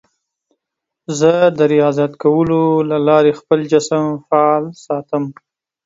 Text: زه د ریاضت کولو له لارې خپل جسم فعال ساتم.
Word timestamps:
زه 1.19 1.31
د 1.57 1.59
ریاضت 1.73 2.11
کولو 2.23 2.61
له 2.89 2.97
لارې 3.07 3.37
خپل 3.39 3.59
جسم 3.71 4.05
فعال 4.27 4.63
ساتم. 4.85 5.23